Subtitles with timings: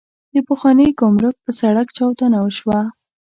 [0.33, 2.79] د پخواني ګمرک پر سړک چاودنه وشوه.